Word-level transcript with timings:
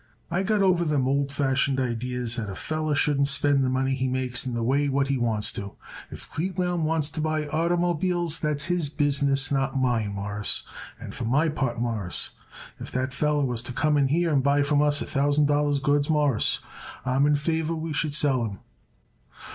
"I 0.31 0.41
got 0.41 0.63
over 0.63 0.83
them 0.83 1.07
old 1.07 1.31
fashioned 1.31 1.79
idees 1.79 2.35
that 2.35 2.49
a 2.49 2.55
feller 2.55 2.95
shouldn't 2.95 3.27
spend 3.27 3.63
the 3.63 3.69
money 3.69 3.93
he 3.93 4.07
makes 4.07 4.47
in 4.47 4.55
the 4.55 4.63
way 4.63 4.89
what 4.89 5.09
he 5.09 5.17
wants 5.19 5.51
to. 5.51 5.75
If 6.09 6.27
Kleebaum 6.27 6.85
wants 6.85 7.07
to 7.11 7.21
buy 7.21 7.43
oitermobiles, 7.45 8.39
that's 8.39 8.63
his 8.63 8.89
business, 8.89 9.51
not 9.51 9.77
mine, 9.79 10.15
Mawruss, 10.15 10.63
and 10.99 11.13
for 11.13 11.25
my 11.25 11.49
part, 11.49 11.79
Mawruss, 11.79 12.31
if 12.79 12.89
that 12.93 13.13
feller 13.13 13.45
was 13.45 13.61
to 13.61 13.73
come 13.73 13.95
in 13.95 14.07
here 14.07 14.33
and 14.33 14.41
buy 14.41 14.63
from 14.63 14.81
us 14.81 15.01
a 15.03 15.05
thousand 15.05 15.45
dollars 15.45 15.77
goods, 15.77 16.09
Mawruss, 16.09 16.61
I 17.05 17.13
am 17.15 17.27
in 17.27 17.35
favor 17.35 17.75
we 17.75 17.93
should 17.93 18.15
sell 18.15 18.43
him." 18.43 18.57